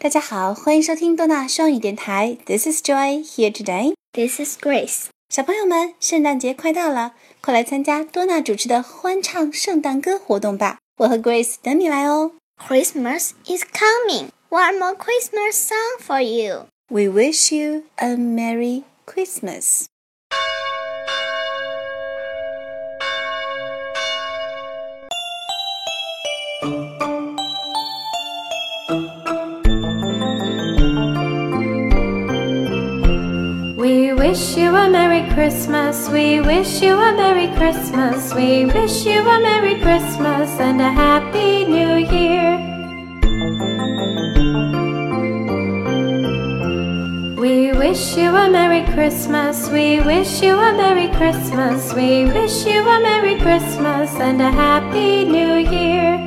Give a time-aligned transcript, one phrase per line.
[0.00, 2.38] 大家好，欢迎收听多纳双语电台。
[2.46, 3.94] This is Joy here today.
[4.12, 5.06] This is Grace.
[5.28, 10.78] 小朋友们，圣诞节快到了，快来参加多纳主持的欢唱圣诞歌活动吧！
[10.98, 12.30] 我和 Grace 等你来哦。
[12.64, 14.28] Christmas is coming.
[14.50, 16.66] One more Christmas song for you.
[16.88, 19.86] We wish you a Merry Christmas.
[34.18, 36.08] Wish you a Merry Christmas.
[36.08, 38.34] We wish you a Merry Christmas.
[38.34, 42.58] We wish you a Merry Christmas and a Happy New Year.
[47.38, 49.70] We wish you a Merry Christmas.
[49.70, 51.94] We wish you a Merry Christmas.
[51.94, 56.18] We wish you a Merry Christmas and a Happy New Year.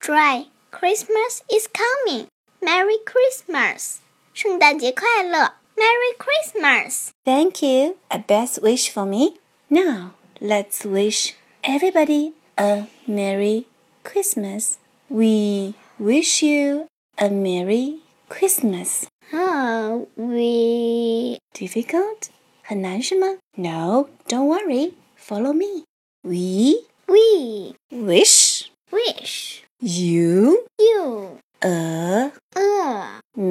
[0.00, 0.44] Dry.
[0.70, 2.28] Christmas is coming.
[2.63, 3.97] Merry Christmas.
[4.33, 5.53] 圣诞节快乐。
[5.75, 7.09] Merry Christmas.
[7.23, 7.97] Thank you.
[8.09, 9.37] A best wish for me.
[9.69, 13.65] Now, let's wish everybody a Merry
[14.03, 14.77] Christmas.
[15.09, 19.05] We wish you a Merry Christmas.
[19.31, 22.29] Oh, we Difficult?
[22.61, 23.37] 很难是吗？
[23.55, 24.93] No, don't worry.
[25.17, 25.85] Follow me.
[26.23, 32.12] We we wish wish you you a a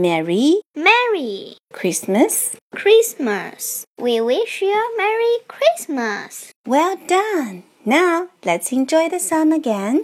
[0.03, 2.57] Merry Merry Christmas.
[2.75, 3.85] Christmas.
[3.97, 6.51] We wish you a Merry Christmas.
[6.67, 7.63] Well done.
[7.85, 10.03] Now, let's enjoy the song again.